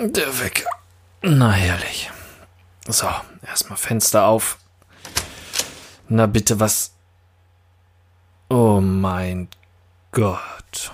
Der 0.00 0.38
Wecker. 0.40 0.70
Na 1.22 1.50
herrlich. 1.50 2.10
So, 2.88 3.08
erstmal 3.46 3.76
Fenster 3.76 4.26
auf. 4.26 4.58
Na 6.08 6.26
bitte, 6.26 6.60
was. 6.60 6.92
Oh 8.48 8.80
mein 8.80 9.48
Gott. 10.12 10.92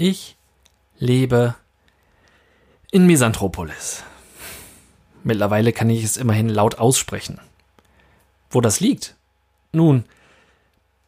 Ich 0.00 0.36
lebe 1.00 1.56
in 2.92 3.08
Misanthropolis. 3.08 4.04
Mittlerweile 5.24 5.72
kann 5.72 5.90
ich 5.90 6.04
es 6.04 6.16
immerhin 6.16 6.48
laut 6.48 6.78
aussprechen. 6.78 7.40
Wo 8.48 8.60
das 8.60 8.78
liegt? 8.78 9.16
Nun, 9.72 10.04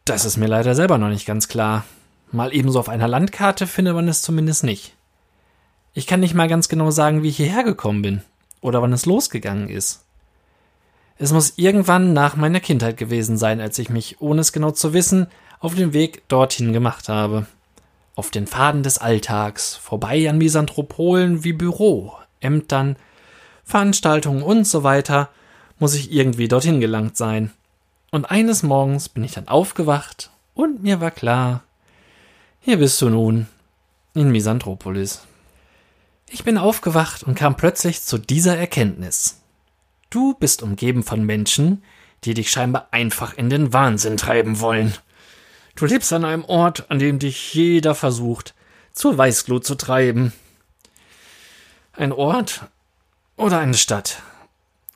das 0.04 0.24
ist 0.24 0.38
mir 0.38 0.48
leider 0.48 0.74
selber 0.74 0.98
noch 0.98 1.08
nicht 1.08 1.24
ganz 1.24 1.46
klar. 1.46 1.84
Mal 2.32 2.52
ebenso 2.52 2.80
auf 2.80 2.88
einer 2.88 3.06
Landkarte 3.06 3.68
findet 3.68 3.94
man 3.94 4.08
es 4.08 4.22
zumindest 4.22 4.64
nicht. 4.64 4.96
Ich 5.94 6.08
kann 6.08 6.18
nicht 6.18 6.34
mal 6.34 6.48
ganz 6.48 6.68
genau 6.68 6.90
sagen, 6.90 7.22
wie 7.22 7.28
ich 7.28 7.36
hierher 7.36 7.62
gekommen 7.62 8.02
bin 8.02 8.22
oder 8.60 8.82
wann 8.82 8.92
es 8.92 9.06
losgegangen 9.06 9.68
ist. 9.68 10.04
Es 11.16 11.32
muss 11.32 11.52
irgendwann 11.54 12.12
nach 12.12 12.34
meiner 12.34 12.58
Kindheit 12.58 12.96
gewesen 12.96 13.38
sein, 13.38 13.60
als 13.60 13.78
ich 13.78 13.88
mich, 13.88 14.20
ohne 14.20 14.40
es 14.40 14.52
genau 14.52 14.72
zu 14.72 14.92
wissen, 14.94 15.28
auf 15.60 15.76
den 15.76 15.92
Weg 15.92 16.26
dorthin 16.26 16.72
gemacht 16.72 17.08
habe. 17.08 17.46
Auf 18.16 18.30
den 18.30 18.46
Faden 18.46 18.82
des 18.82 18.98
Alltags, 18.98 19.76
vorbei 19.76 20.28
an 20.28 20.38
Misanthropolen 20.38 21.44
wie 21.44 21.52
Büro, 21.52 22.14
Ämtern, 22.40 22.96
Veranstaltungen 23.64 24.42
und 24.42 24.66
so 24.66 24.82
weiter, 24.82 25.30
muss 25.78 25.94
ich 25.94 26.12
irgendwie 26.12 26.48
dorthin 26.48 26.80
gelangt 26.80 27.16
sein. 27.16 27.50
Und 28.10 28.24
eines 28.30 28.62
Morgens 28.62 29.08
bin 29.08 29.24
ich 29.24 29.32
dann 29.32 29.48
aufgewacht 29.48 30.30
und 30.54 30.82
mir 30.82 31.00
war 31.00 31.10
klar, 31.10 31.62
hier 32.60 32.78
bist 32.78 33.00
du 33.00 33.08
nun, 33.08 33.46
in 34.14 34.30
Misanthropolis. 34.30 35.22
Ich 36.28 36.44
bin 36.44 36.58
aufgewacht 36.58 37.22
und 37.22 37.34
kam 37.34 37.56
plötzlich 37.56 38.02
zu 38.02 38.18
dieser 38.18 38.56
Erkenntnis. 38.56 39.40
Du 40.10 40.34
bist 40.34 40.62
umgeben 40.62 41.02
von 41.02 41.24
Menschen, 41.24 41.82
die 42.24 42.34
dich 42.34 42.50
scheinbar 42.50 42.88
einfach 42.90 43.34
in 43.34 43.48
den 43.48 43.72
Wahnsinn 43.72 44.16
treiben 44.16 44.60
wollen. 44.60 44.94
Du 45.80 45.86
lebst 45.86 46.12
an 46.12 46.26
einem 46.26 46.44
Ort, 46.44 46.90
an 46.90 46.98
dem 46.98 47.18
dich 47.18 47.54
jeder 47.54 47.94
versucht, 47.94 48.54
zur 48.92 49.16
Weißglut 49.16 49.64
zu 49.64 49.76
treiben. 49.76 50.34
Ein 51.94 52.12
Ort 52.12 52.66
oder 53.38 53.60
eine 53.60 53.72
Stadt 53.72 54.20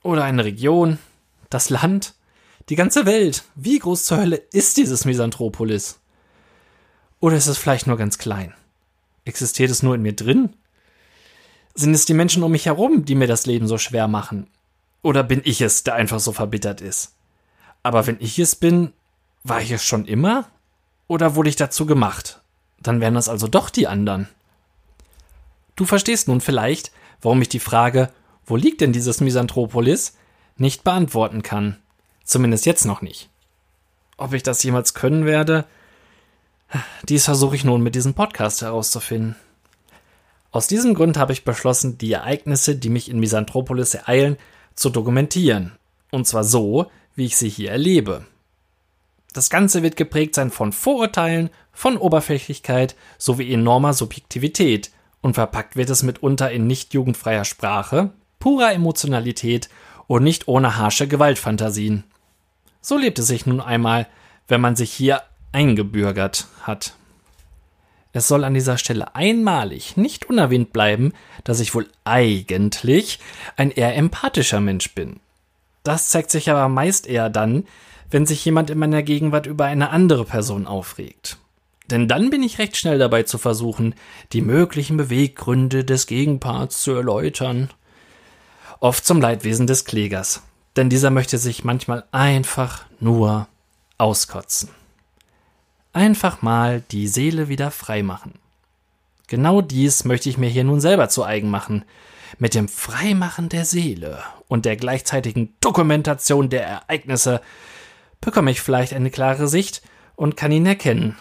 oder 0.02 0.24
eine 0.24 0.44
Region, 0.44 0.98
das 1.48 1.70
Land, 1.70 2.12
die 2.68 2.76
ganze 2.76 3.06
Welt. 3.06 3.44
Wie 3.54 3.78
groß 3.78 4.04
zur 4.04 4.18
Hölle 4.18 4.36
ist 4.52 4.76
dieses 4.76 5.06
Misanthropolis? 5.06 6.00
Oder 7.18 7.38
ist 7.38 7.46
es 7.46 7.56
vielleicht 7.56 7.86
nur 7.86 7.96
ganz 7.96 8.18
klein? 8.18 8.52
Existiert 9.24 9.70
es 9.70 9.82
nur 9.82 9.94
in 9.94 10.02
mir 10.02 10.14
drin? 10.14 10.52
Sind 11.74 11.94
es 11.94 12.04
die 12.04 12.12
Menschen 12.12 12.42
um 12.42 12.52
mich 12.52 12.66
herum, 12.66 13.06
die 13.06 13.14
mir 13.14 13.26
das 13.26 13.46
Leben 13.46 13.68
so 13.68 13.78
schwer 13.78 14.06
machen? 14.06 14.50
Oder 15.00 15.22
bin 15.22 15.40
ich 15.44 15.62
es, 15.62 15.82
der 15.82 15.94
einfach 15.94 16.20
so 16.20 16.32
verbittert 16.32 16.82
ist? 16.82 17.14
Aber 17.82 18.06
wenn 18.06 18.18
ich 18.20 18.38
es 18.38 18.54
bin, 18.54 18.92
war 19.44 19.62
ich 19.62 19.70
es 19.70 19.82
schon 19.82 20.04
immer? 20.04 20.50
Oder 21.06 21.34
wurde 21.34 21.48
ich 21.48 21.56
dazu 21.56 21.86
gemacht? 21.86 22.40
Dann 22.80 23.00
wären 23.00 23.14
das 23.14 23.28
also 23.28 23.48
doch 23.48 23.70
die 23.70 23.86
anderen. 23.86 24.28
Du 25.76 25.84
verstehst 25.84 26.28
nun 26.28 26.40
vielleicht, 26.40 26.92
warum 27.20 27.42
ich 27.42 27.48
die 27.48 27.60
Frage, 27.60 28.10
wo 28.46 28.56
liegt 28.56 28.80
denn 28.80 28.92
dieses 28.92 29.20
Misanthropolis, 29.20 30.16
nicht 30.56 30.84
beantworten 30.84 31.42
kann. 31.42 31.78
Zumindest 32.24 32.66
jetzt 32.66 32.84
noch 32.84 33.02
nicht. 33.02 33.28
Ob 34.16 34.32
ich 34.32 34.42
das 34.42 34.62
jemals 34.62 34.94
können 34.94 35.26
werde, 35.26 35.64
dies 37.08 37.24
versuche 37.24 37.56
ich 37.56 37.64
nun 37.64 37.82
mit 37.82 37.94
diesem 37.94 38.14
Podcast 38.14 38.62
herauszufinden. 38.62 39.36
Aus 40.50 40.68
diesem 40.68 40.94
Grund 40.94 41.16
habe 41.16 41.32
ich 41.32 41.44
beschlossen, 41.44 41.98
die 41.98 42.12
Ereignisse, 42.12 42.76
die 42.76 42.88
mich 42.88 43.10
in 43.10 43.18
Misanthropolis 43.18 43.94
ereilen, 43.94 44.36
zu 44.74 44.90
dokumentieren. 44.90 45.72
Und 46.10 46.26
zwar 46.28 46.44
so, 46.44 46.90
wie 47.16 47.26
ich 47.26 47.36
sie 47.36 47.48
hier 47.48 47.72
erlebe. 47.72 48.24
Das 49.34 49.50
Ganze 49.50 49.82
wird 49.82 49.96
geprägt 49.96 50.36
sein 50.36 50.52
von 50.52 50.72
Vorurteilen, 50.72 51.50
von 51.72 51.96
Oberflächlichkeit 51.98 52.94
sowie 53.18 53.52
enormer 53.52 53.92
Subjektivität 53.92 54.92
und 55.22 55.34
verpackt 55.34 55.74
wird 55.74 55.90
es 55.90 56.04
mitunter 56.04 56.52
in 56.52 56.68
nicht 56.68 56.94
jugendfreier 56.94 57.44
Sprache, 57.44 58.10
purer 58.38 58.72
Emotionalität 58.72 59.68
und 60.06 60.22
nicht 60.22 60.46
ohne 60.46 60.78
harsche 60.78 61.08
Gewaltfantasien. 61.08 62.04
So 62.80 62.96
lebt 62.96 63.18
es 63.18 63.26
sich 63.26 63.44
nun 63.44 63.60
einmal, 63.60 64.06
wenn 64.46 64.60
man 64.60 64.76
sich 64.76 64.92
hier 64.92 65.22
eingebürgert 65.50 66.46
hat. 66.62 66.94
Es 68.12 68.28
soll 68.28 68.44
an 68.44 68.54
dieser 68.54 68.78
Stelle 68.78 69.16
einmalig 69.16 69.96
nicht 69.96 70.26
unerwähnt 70.26 70.72
bleiben, 70.72 71.12
dass 71.42 71.58
ich 71.58 71.74
wohl 71.74 71.88
eigentlich 72.04 73.18
ein 73.56 73.72
eher 73.72 73.96
empathischer 73.96 74.60
Mensch 74.60 74.94
bin. 74.94 75.18
Das 75.84 76.08
zeigt 76.08 76.30
sich 76.30 76.50
aber 76.50 76.68
meist 76.68 77.06
eher 77.06 77.30
dann, 77.30 77.64
wenn 78.10 78.26
sich 78.26 78.44
jemand 78.44 78.70
in 78.70 78.78
meiner 78.78 79.02
Gegenwart 79.02 79.46
über 79.46 79.66
eine 79.66 79.90
andere 79.90 80.24
Person 80.24 80.66
aufregt. 80.66 81.38
Denn 81.88 82.08
dann 82.08 82.30
bin 82.30 82.42
ich 82.42 82.58
recht 82.58 82.76
schnell 82.76 82.98
dabei 82.98 83.22
zu 83.22 83.38
versuchen, 83.38 83.94
die 84.32 84.40
möglichen 84.40 84.96
Beweggründe 84.96 85.84
des 85.84 86.06
Gegenparts 86.06 86.82
zu 86.82 86.92
erläutern. 86.92 87.70
Oft 88.80 89.06
zum 89.06 89.20
Leidwesen 89.20 89.68
des 89.68 89.84
Klägers, 89.84 90.42
denn 90.74 90.90
dieser 90.90 91.10
möchte 91.10 91.38
sich 91.38 91.62
manchmal 91.62 92.04
einfach 92.10 92.84
nur 92.98 93.46
auskotzen 93.98 94.70
einfach 95.94 96.42
mal 96.42 96.82
die 96.90 97.08
Seele 97.08 97.48
wieder 97.48 97.70
frei 97.70 98.02
machen. 98.02 98.34
Genau 99.26 99.60
dies 99.60 100.04
möchte 100.04 100.28
ich 100.28 100.38
mir 100.38 100.48
hier 100.48 100.64
nun 100.64 100.80
selber 100.80 101.08
zu 101.08 101.24
eigen 101.24 101.50
machen. 101.50 101.84
Mit 102.38 102.54
dem 102.54 102.68
Freimachen 102.68 103.48
der 103.48 103.64
Seele 103.64 104.22
und 104.48 104.64
der 104.64 104.76
gleichzeitigen 104.76 105.54
Dokumentation 105.60 106.50
der 106.50 106.66
Ereignisse 106.66 107.40
bekomme 108.20 108.50
ich 108.50 108.60
vielleicht 108.60 108.92
eine 108.92 109.10
klare 109.10 109.48
Sicht 109.48 109.82
und 110.16 110.36
kann 110.36 110.52
ihn 110.52 110.66
erkennen. 110.66 111.16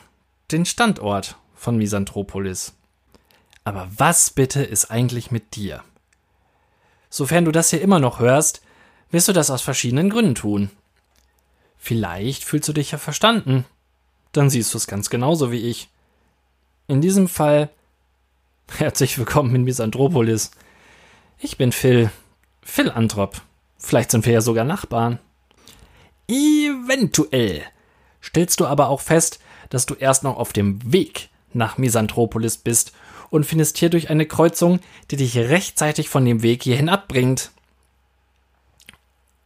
Den 0.52 0.66
Standort 0.66 1.38
von 1.56 1.78
Misanthropolis. 1.78 2.74
Aber 3.64 3.88
was 3.96 4.32
bitte 4.32 4.64
ist 4.64 4.92
eigentlich 4.92 5.32
mit 5.32 5.56
dir? 5.56 5.84
Sofern 7.10 7.46
du 7.46 7.52
das 7.52 7.70
hier 7.70 7.82
immer 7.82 8.00
noch 8.00 8.20
hörst, 8.20 8.62
wirst 9.12 9.28
du 9.28 9.34
das 9.34 9.52
aus 9.52 9.62
verschiedenen 9.62 10.10
Gründen 10.10 10.36
tun. 10.36 10.72
Vielleicht 11.78 12.44
fühlst 12.44 12.68
du 12.68 12.74
dich 12.74 12.92
ja 12.92 12.98
verstanden 12.98 13.66
dann 14.34 14.50
siehst 14.50 14.74
du 14.74 14.78
es 14.78 14.88
ganz 14.88 15.10
genauso 15.10 15.52
wie 15.52 15.70
ich. 15.70 15.90
In 16.88 17.00
diesem 17.00 17.30
Fall 17.30 17.70
herzlich 18.78 19.18
willkommen 19.18 19.54
in 19.56 19.64
Misanthropolis. 19.64 20.52
Ich 21.38 21.58
bin 21.58 21.72
Phil, 21.72 22.10
Phil 22.62 22.90
Anthrop. 22.90 23.42
Vielleicht 23.78 24.12
sind 24.12 24.26
wir 24.26 24.34
ja 24.34 24.42
sogar 24.42 24.64
Nachbarn. 24.64 25.20
Eventuell 26.28 27.64
stellst 28.22 28.60
du 28.60 28.66
aber 28.66 28.90
auch 28.90 29.02
fest, 29.02 29.40
dass 29.70 29.86
du 29.86 29.96
erst 29.96 30.24
noch 30.24 30.38
auf 30.38 30.54
dem 30.54 30.80
Weg 30.92 31.30
nach 31.54 31.78
Misanthropolis 31.78 32.58
bist 32.58 32.94
und 33.30 33.46
findest 33.46 33.78
hierdurch 33.78 34.10
eine 34.10 34.26
Kreuzung, 34.26 34.80
die 35.12 35.18
dich 35.18 35.38
rechtzeitig 35.38 36.10
von 36.10 36.24
dem 36.24 36.42
Weg 36.42 36.64
hierhin 36.64 36.90
abbringt. 36.90 37.52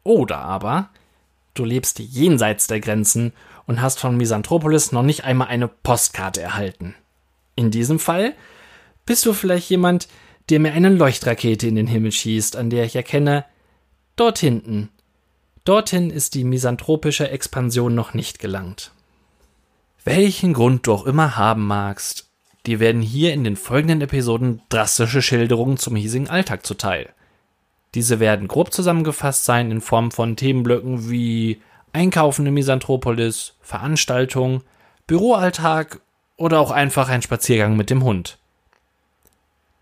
Oder 0.03 0.37
aber 0.37 0.89
du 1.53 1.65
lebst 1.65 1.99
jenseits 1.99 2.67
der 2.67 2.79
Grenzen 2.79 3.33
und 3.65 3.81
hast 3.81 3.99
von 3.99 4.15
Misanthropolis 4.15 4.91
noch 4.91 5.03
nicht 5.03 5.23
einmal 5.23 5.47
eine 5.47 5.67
Postkarte 5.67 6.41
erhalten. 6.41 6.95
In 7.55 7.71
diesem 7.71 7.99
Fall 7.99 8.35
bist 9.07 9.25
du 9.25 9.33
vielleicht 9.33 9.71
jemand, 9.71 10.07
der 10.49 10.59
mir 10.59 10.73
eine 10.73 10.89
Leuchtrakete 10.89 11.65
in 11.65 11.75
den 11.75 11.87
Himmel 11.87 12.11
schießt, 12.11 12.55
an 12.55 12.69
der 12.69 12.85
ich 12.85 12.95
erkenne, 12.95 13.45
dort 14.15 14.37
hinten, 14.37 14.89
dorthin 15.63 16.11
ist 16.11 16.35
die 16.35 16.43
misanthropische 16.43 17.29
Expansion 17.29 17.95
noch 17.95 18.13
nicht 18.13 18.37
gelangt. 18.37 18.91
Welchen 20.03 20.53
Grund 20.53 20.85
du 20.85 20.93
auch 20.93 21.05
immer 21.05 21.37
haben 21.37 21.65
magst, 21.65 22.29
dir 22.65 22.79
werden 22.79 23.01
hier 23.01 23.33
in 23.33 23.43
den 23.43 23.55
folgenden 23.55 24.01
Episoden 24.01 24.61
drastische 24.69 25.21
Schilderungen 25.21 25.77
zum 25.77 25.95
hiesigen 25.95 26.29
Alltag 26.29 26.65
zuteil. 26.65 27.09
Diese 27.95 28.19
werden 28.19 28.47
grob 28.47 28.73
zusammengefasst 28.73 29.45
sein 29.45 29.71
in 29.71 29.81
Form 29.81 30.11
von 30.11 30.35
Themenblöcken 30.35 31.09
wie 31.09 31.61
Einkaufen 31.93 32.45
in 32.45 32.53
Misanthropolis, 32.53 33.55
Veranstaltung, 33.61 34.63
Büroalltag 35.07 36.01
oder 36.35 36.59
auch 36.59 36.71
einfach 36.71 37.09
ein 37.09 37.21
Spaziergang 37.21 37.75
mit 37.75 37.89
dem 37.89 38.03
Hund. 38.03 38.37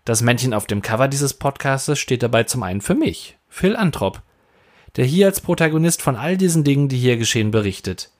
Das 0.06 0.22
Männchen 0.22 0.54
auf 0.54 0.66
dem 0.66 0.82
Cover 0.82 1.08
dieses 1.08 1.34
Podcastes 1.34 1.98
steht 1.98 2.22
dabei 2.22 2.44
zum 2.44 2.62
einen 2.62 2.80
für 2.80 2.94
mich, 2.94 3.36
Phil 3.48 3.74
Antrop, 3.74 4.22
der 4.94 5.04
hier 5.04 5.26
als 5.26 5.40
Protagonist 5.40 6.00
von 6.00 6.14
all 6.14 6.36
diesen 6.36 6.62
Dingen, 6.62 6.88
die 6.88 6.96
hier 6.96 7.16
geschehen, 7.16 7.50
berichtet. 7.50 8.10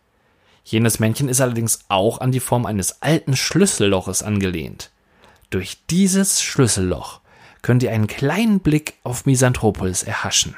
Jenes 0.65 0.99
Männchen 0.99 1.29
ist 1.29 1.41
allerdings 1.41 1.85
auch 1.87 2.21
an 2.21 2.33
die 2.33 2.41
Form 2.41 2.67
eines 2.67 3.03
alten 3.03 3.37
Schlüsselloches 3.37 4.25
angelehnt. 4.25 4.91
Durch 5.50 5.79
dieses 5.88 6.43
Schlüsselloch 6.43 7.21
könnt 7.62 7.85
ihr 7.85 7.93
einen 7.93 8.09
kleinen 8.09 8.59
Blick 8.59 8.94
auf 9.05 9.25
Misanthropolis 9.25 10.03
erhaschen. 10.03 10.56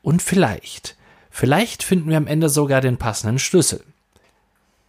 Und 0.00 0.22
vielleicht, 0.22 0.96
vielleicht 1.28 1.82
finden 1.82 2.08
wir 2.08 2.16
am 2.16 2.26
Ende 2.26 2.48
sogar 2.48 2.80
den 2.80 2.96
passenden 2.96 3.38
Schlüssel. 3.38 3.84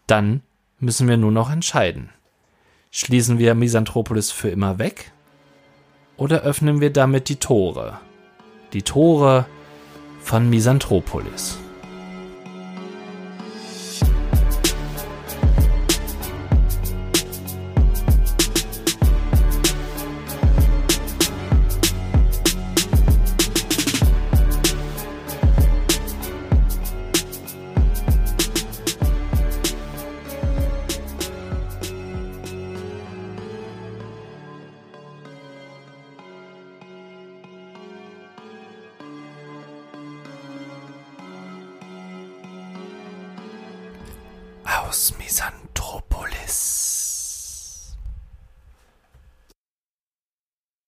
Dann 0.08 0.44
müssen 0.80 1.10
wir 1.10 1.18
nur 1.18 1.34
noch 1.34 1.52
entscheiden. 1.52 2.10
Schließen 2.90 3.38
wir 3.38 3.54
Misanthropolis 3.54 4.32
für 4.32 4.48
immer 4.48 4.80
weg? 4.80 5.12
Oder 6.18 6.42
öffnen 6.42 6.82
wir 6.82 6.92
damit 6.92 7.30
die 7.30 7.36
Tore? 7.36 8.00
Die 8.74 8.82
Tore 8.82 9.46
von 10.20 10.50
Misanthropolis. 10.50 11.60
aus 44.88 45.14
Misanthropolis. 45.18 46.87